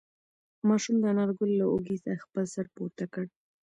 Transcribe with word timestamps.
ماشوم 0.69 0.95
د 0.99 1.03
انارګل 1.11 1.51
له 1.59 1.65
اوږې 1.71 1.97
څخه 2.05 2.23
خپل 2.25 2.43
سر 2.53 2.65
پورته 2.75 3.05
کړ. 3.13 3.25